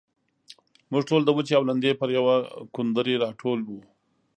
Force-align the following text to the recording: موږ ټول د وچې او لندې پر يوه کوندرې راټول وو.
موږ 0.91 1.03
ټول 1.09 1.21
د 1.25 1.29
وچې 1.37 1.53
او 1.57 1.63
لندې 1.69 1.91
پر 1.99 2.09
يوه 2.17 2.35
کوندرې 2.75 3.15
راټول 3.23 3.59
وو. 3.67 3.79